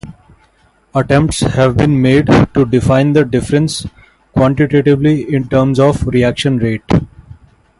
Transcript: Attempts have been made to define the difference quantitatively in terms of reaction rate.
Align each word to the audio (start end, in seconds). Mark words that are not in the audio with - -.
Attempts 0.95 1.41
have 1.41 1.77
been 1.77 2.01
made 2.01 2.25
to 2.25 2.65
define 2.65 3.13
the 3.13 3.23
difference 3.23 3.85
quantitatively 4.33 5.31
in 5.31 5.47
terms 5.47 5.79
of 5.79 6.07
reaction 6.07 6.57
rate. 6.57 6.81